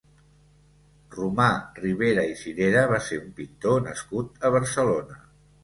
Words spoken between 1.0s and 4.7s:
Romà Ribera i Cirera va ser un pintor nascut a